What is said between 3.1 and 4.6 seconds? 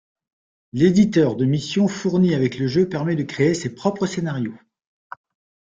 de créer ses propres scénarios.